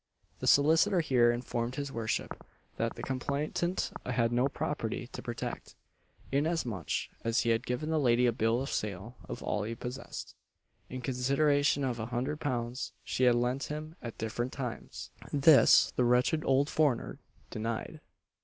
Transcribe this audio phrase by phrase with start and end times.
[0.39, 2.43] The solicitor here informed his worship,
[2.77, 5.75] that the complainant had no property to protect
[6.31, 6.89] inasmuch
[7.23, 10.33] as he had given the lady a bill of sale of all he possessed,
[10.89, 15.11] in consideration of a hundred pounds she had lent him at different times.
[15.31, 17.19] This, the wretched old foreigner
[17.51, 17.99] denied.